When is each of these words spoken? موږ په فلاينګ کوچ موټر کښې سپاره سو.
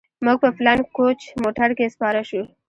موږ 0.25 0.37
په 0.43 0.49
فلاينګ 0.57 0.83
کوچ 0.97 1.19
موټر 1.43 1.69
کښې 1.77 1.87
سپاره 1.95 2.21
سو. 2.29 2.41